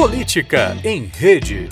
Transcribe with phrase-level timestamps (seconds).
[0.00, 1.68] Política em Rede.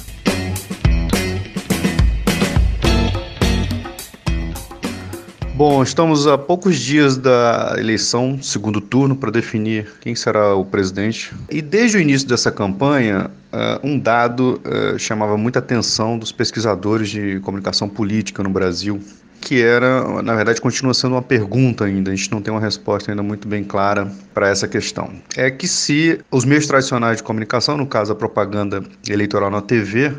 [5.55, 11.35] Bom, estamos a poucos dias da eleição, segundo turno, para definir quem será o presidente.
[11.51, 17.09] E desde o início dessa campanha, uh, um dado uh, chamava muita atenção dos pesquisadores
[17.09, 19.01] de comunicação política no Brasil,
[19.49, 23.11] que era, na verdade, continua sendo uma pergunta ainda, a gente não tem uma resposta
[23.11, 25.11] ainda muito bem clara para essa questão.
[25.35, 30.13] É que se os meios tradicionais de comunicação, no caso a propaganda eleitoral na TV,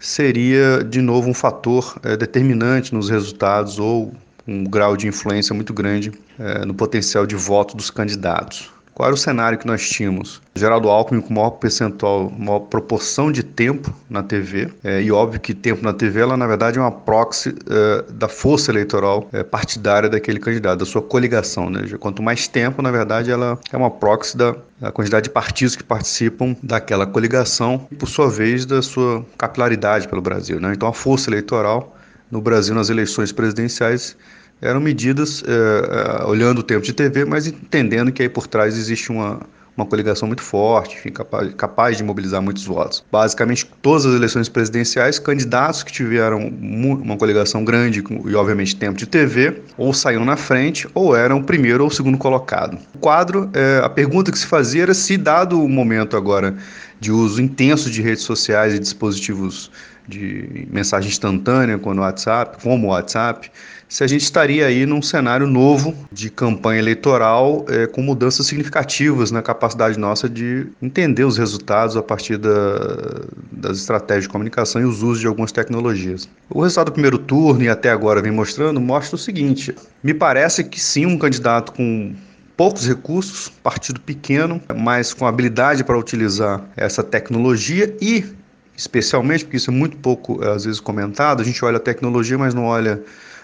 [0.00, 4.14] seria de novo um fator é, determinante nos resultados ou
[4.46, 8.70] um grau de influência muito grande é, no potencial de voto dos candidatos.
[8.98, 10.42] Qual era o cenário que nós tínhamos?
[10.56, 15.54] Geraldo Alckmin com maior percentual, maior proporção de tempo na TV, é, e óbvio que
[15.54, 20.08] tempo na TV, ela na verdade é uma proxy é, da força eleitoral é, partidária
[20.08, 21.70] daquele candidato, da sua coligação.
[21.70, 21.82] Né?
[22.00, 25.84] Quanto mais tempo, na verdade, ela é uma proxy da, da quantidade de partidos que
[25.84, 30.60] participam daquela coligação, e por sua vez, da sua capilaridade pelo Brasil.
[30.60, 30.72] Né?
[30.74, 31.96] Então, a força eleitoral
[32.28, 34.16] no Brasil nas eleições presidenciais
[34.60, 39.10] eram medidas é, olhando o tempo de TV, mas entendendo que aí por trás existe
[39.10, 39.40] uma,
[39.78, 43.04] uma coligação muito forte, enfim, capaz, capaz de mobilizar muitos votos.
[43.12, 49.06] Basicamente, todas as eleições presidenciais, candidatos que tiveram uma coligação grande e, obviamente, tempo de
[49.06, 52.76] TV, ou saíram na frente, ou eram o primeiro ou o segundo colocado.
[52.92, 56.56] O quadro, é, a pergunta que se fazia era se, dado o momento agora
[56.98, 59.70] de uso intenso de redes sociais e dispositivos
[60.08, 63.50] de mensagem instantânea, como o WhatsApp, como o WhatsApp,
[63.88, 69.30] se a gente estaria aí num cenário novo de campanha eleitoral é, com mudanças significativas
[69.30, 72.50] na capacidade nossa de entender os resultados a partir da,
[73.50, 76.28] das estratégias de comunicação e os usos de algumas tecnologias.
[76.50, 80.64] O resultado do primeiro turno e até agora vem mostrando mostra o seguinte: me parece
[80.64, 82.14] que sim, um candidato com
[82.58, 88.24] poucos recursos, partido pequeno, mas com habilidade para utilizar essa tecnologia e
[88.78, 92.54] especialmente porque isso é muito pouco às vezes comentado, a gente olha a tecnologia, mas
[92.54, 93.02] não olha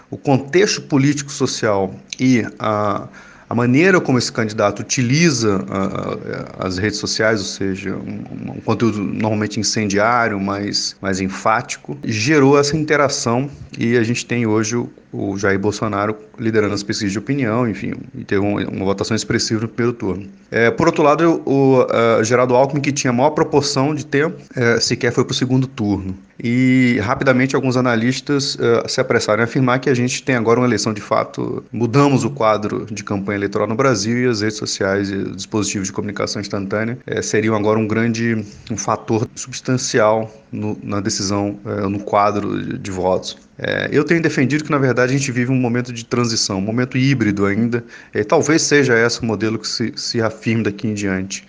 [0.09, 3.07] o contexto político social e a,
[3.49, 8.99] a maneira como esse candidato utiliza a, as redes sociais, ou seja, um, um, conteúdo
[8.99, 15.37] normalmente incendiário, mais, mais enfático, gerou essa interação e a gente tem hoje o, o
[15.37, 19.97] Jair Bolsonaro liderando as pesquisas de opinião, enfim, e teve uma, votação expressiva no primeiro
[19.97, 20.27] turno.
[20.51, 24.79] É, por outro lado, o uh, Geraldo Alckmin, que tinha maior proporção de tempo, é,
[24.79, 26.15] sequer foi para o segundo turno.
[26.41, 30.67] E rapidamente alguns analistas uh, se apressaram em afirmar que a gente tem agora uma
[30.67, 35.09] eleição de fato, mudamos o quadro de campanha eleitoral no Brasil e as redes sociais
[35.09, 40.99] e dispositivos de comunicação instantânea uh, seriam agora um grande um fator substancial no, na
[40.99, 43.37] decisão, uh, no quadro de, de votos.
[43.57, 46.61] É, eu tenho defendido que, na verdade, a gente vive um momento de transição, um
[46.61, 47.83] momento híbrido ainda.
[48.13, 51.45] E talvez seja esse o modelo que se, se afirme daqui em diante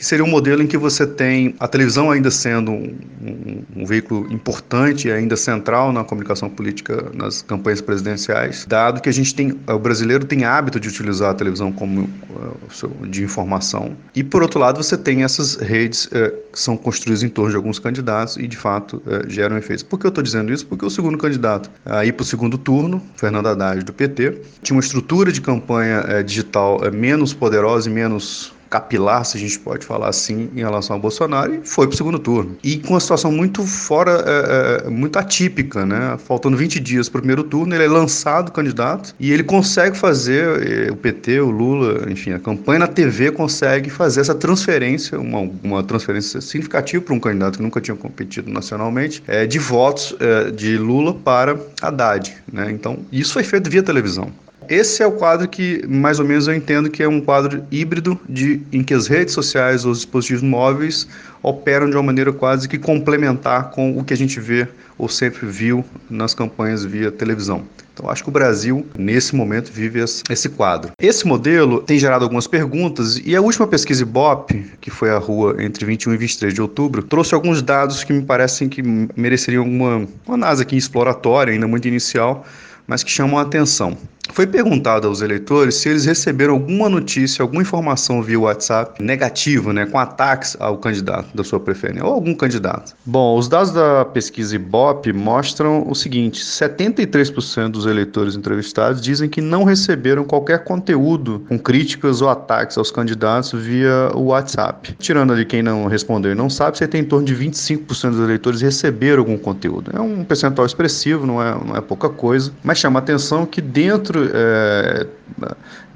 [0.00, 3.84] que seria um modelo em que você tem a televisão ainda sendo um, um, um,
[3.84, 9.34] veículo importante e ainda central na comunicação política nas campanhas presidenciais, dado que a gente
[9.34, 13.94] tem, o brasileiro tem hábito de utilizar a televisão como uh, de informação.
[14.14, 17.56] E por outro lado, você tem essas redes uh, que são construídas em torno de
[17.56, 19.82] alguns candidatos e de fato uh, geram efeitos.
[19.82, 20.66] Por que eu estou dizendo isso?
[20.66, 24.74] Porque o segundo candidato a ir para o segundo turno, Fernando Haddad do PT, tinha
[24.74, 30.08] uma estrutura de campanha digital menos poderosa e menos capilar, se a gente pode falar
[30.08, 32.56] assim, em relação ao Bolsonaro e foi para o segundo turno.
[32.62, 36.16] E com uma situação muito fora, é, é, muito atípica, né?
[36.24, 40.86] Faltando 20 dias para o primeiro turno, ele é lançado candidato e ele consegue fazer,
[40.86, 45.50] é, o PT, o Lula, enfim, a campanha na TV consegue fazer essa transferência, uma,
[45.62, 50.50] uma transferência significativa para um candidato que nunca tinha competido nacionalmente, é, de votos é,
[50.50, 52.70] de Lula para Haddad, né?
[52.70, 54.30] Então, isso foi feito via televisão.
[54.70, 58.16] Esse é o quadro que, mais ou menos, eu entendo que é um quadro híbrido
[58.28, 61.08] de, em que as redes sociais ou os dispositivos móveis
[61.42, 65.44] operam de uma maneira quase que complementar com o que a gente vê ou sempre
[65.44, 67.64] viu nas campanhas via televisão.
[67.92, 70.92] Então, acho que o Brasil, nesse momento, vive esse quadro.
[71.02, 75.56] Esse modelo tem gerado algumas perguntas e a última pesquisa Ibope, que foi a rua
[75.58, 78.80] entre 21 e 23 de outubro, trouxe alguns dados que me parecem que
[79.16, 82.46] mereceriam uma, uma análise aqui exploratória, ainda muito inicial,
[82.86, 83.98] mas que chamam a atenção.
[84.32, 89.86] Foi perguntado aos eleitores se eles receberam alguma notícia, alguma informação via WhatsApp negativa, né,
[89.86, 92.94] com ataques ao candidato da sua preferência, ou algum candidato.
[93.04, 99.40] Bom, os dados da pesquisa Ibope mostram o seguinte: 73% dos eleitores entrevistados dizem que
[99.40, 104.94] não receberam qualquer conteúdo com críticas ou ataques aos candidatos via o WhatsApp.
[104.98, 108.20] Tirando ali quem não respondeu e não sabe, você tem em torno de 25% dos
[108.20, 109.90] eleitores receberam algum conteúdo.
[109.94, 113.60] É um percentual expressivo, não é, não é pouca coisa, mas chama a atenção que
[113.60, 115.06] dentro é,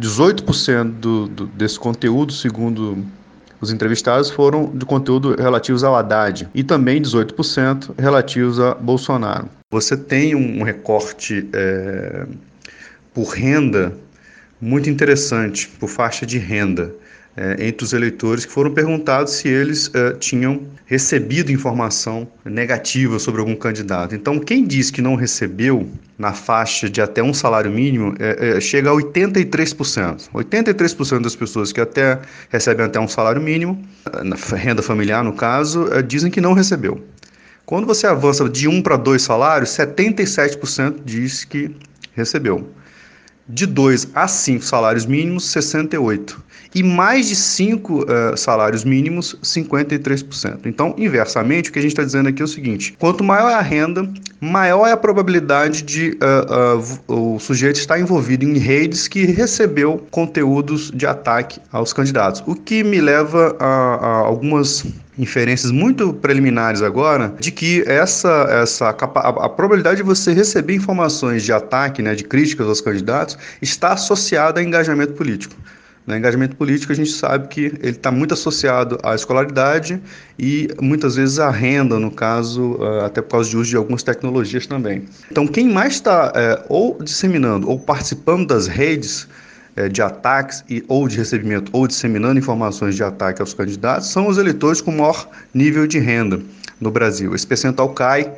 [0.00, 3.04] 18% do, do, desse conteúdo, segundo
[3.60, 9.48] Os entrevistados foram de conteúdo relativos ao Haddad e também 18% relativos a Bolsonaro.
[9.70, 12.26] Você tem um recorte é,
[13.14, 13.96] por renda
[14.60, 16.92] muito interessante, por faixa de renda
[17.36, 23.40] é, entre os eleitores que foram perguntados se eles é, tinham recebido informação negativa sobre
[23.40, 24.14] algum candidato.
[24.14, 25.88] Então, quem diz que não recebeu
[26.18, 30.30] na faixa de até um salário mínimo é, é chega a 83%.
[30.32, 32.20] 83% das pessoas que até
[32.50, 33.82] recebem até um salário mínimo,
[34.22, 37.02] na renda familiar no caso, é, dizem que não recebeu.
[37.66, 41.74] Quando você avança de um para dois salários, 77% diz que
[42.12, 42.68] recebeu.
[43.46, 46.44] De 2 a 5 salários mínimos, 68
[46.74, 50.66] e mais de cinco uh, salários mínimos, 53%.
[50.66, 53.54] Então, inversamente, o que a gente está dizendo aqui é o seguinte: quanto maior é
[53.54, 54.08] a renda,
[54.40, 56.18] maior é a probabilidade de
[57.08, 62.42] uh, uh, o sujeito estar envolvido em redes que recebeu conteúdos de ataque aos candidatos.
[62.46, 64.84] O que me leva a, a algumas
[65.18, 71.42] inferências muito preliminares agora de que essa, essa a, a, probabilidade de você receber informações
[71.42, 75.54] de ataque, né, de críticas aos candidatos, está associada a engajamento político.
[76.06, 79.98] No engajamento político, a gente sabe que ele está muito associado à escolaridade
[80.38, 84.02] e muitas vezes à renda, no caso, eh, até por causa de uso de algumas
[84.02, 85.04] tecnologias também.
[85.30, 89.26] Então, quem mais está é, ou disseminando ou participando das redes
[89.90, 94.38] de ataques e, ou de recebimento ou disseminando informações de ataque aos candidatos são os
[94.38, 96.40] eleitores com maior nível de renda
[96.80, 97.34] no Brasil.
[97.34, 98.32] Esse percentual cai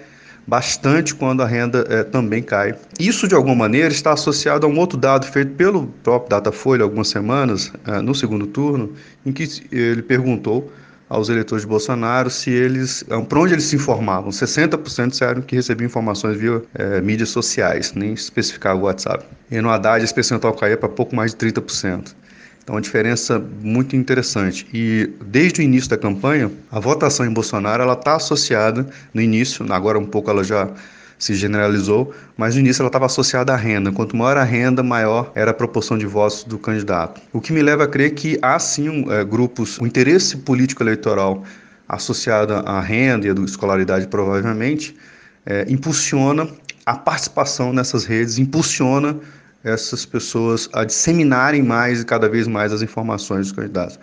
[0.47, 2.75] bastante quando a renda é, também cai.
[3.01, 7.09] Isso, de alguma maneira, está associado a um outro dado feito pelo próprio Datafolha algumas
[7.09, 8.93] semanas, é, no segundo turno,
[9.25, 10.71] em que ele perguntou
[11.09, 14.31] aos eleitores de Bolsonaro se eles, eh, para onde eles se informavam.
[14.31, 19.25] 60% disseram que recebiam informações via é, mídias sociais, nem especificava o WhatsApp.
[19.51, 22.15] E no Haddad esse percentual caía para pouco mais de 30%.
[22.63, 24.67] Então, uma diferença muito interessante.
[24.75, 29.65] E desde o início da campanha, a votação em Bolsonaro ela está associada no início,
[29.73, 30.69] agora um pouco ela já
[31.19, 33.91] se generalizou, mas no início ela estava associada à renda.
[33.91, 37.21] Quanto maior a renda, maior era a proporção de votos do candidato.
[37.33, 41.45] O que me leva a crer que há sim é, grupos, o interesse político eleitoral
[41.89, 44.97] associado à renda e à escolaridade provavelmente
[45.45, 46.49] é, impulsiona
[46.85, 49.17] a participação nessas redes, impulsiona
[49.65, 53.99] essas pessoas a disseminarem mais e cada vez mais as informações dos candidatos.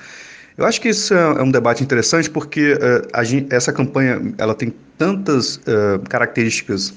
[0.57, 4.53] Eu acho que isso é, é um debate interessante porque uh, gente, essa campanha ela
[4.53, 6.93] tem tantas uh, características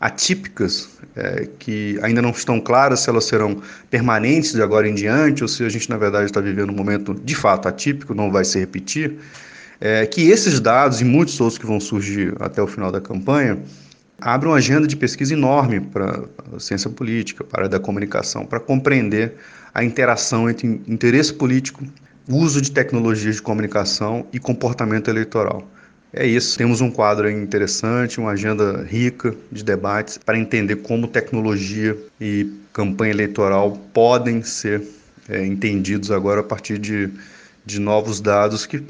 [0.00, 0.84] atípicas
[1.16, 3.60] uh, que ainda não estão claras se elas serão
[3.90, 7.14] permanentes de agora em diante ou se a gente na verdade está vivendo um momento
[7.14, 9.18] de fato atípico, não vai se repetir.
[9.80, 13.58] É, que esses dados e muitos outros que vão surgir até o final da campanha
[14.20, 18.44] abre uma agenda de pesquisa enorme para a ciência política, para a área da comunicação,
[18.44, 19.34] para compreender
[19.72, 21.84] a interação entre interesse político,
[22.28, 25.68] uso de tecnologias de comunicação e comportamento eleitoral.
[26.12, 26.56] É isso.
[26.56, 33.12] Temos um quadro interessante, uma agenda rica de debates para entender como tecnologia e campanha
[33.12, 34.82] eleitoral podem ser
[35.28, 37.10] é, entendidos agora a partir de,
[37.66, 38.82] de novos dados que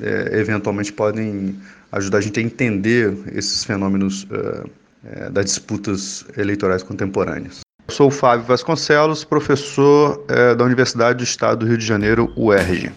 [0.00, 1.56] é, eventualmente podem
[1.92, 7.60] ajudar a gente a entender esses fenômenos uh, uh, das disputas eleitorais contemporâneas.
[7.86, 12.32] Eu sou o Fábio Vasconcelos, professor uh, da Universidade do Estado do Rio de Janeiro,
[12.34, 12.90] UERJ.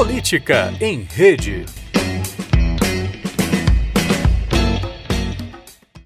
[0.00, 1.79] Política em Rede.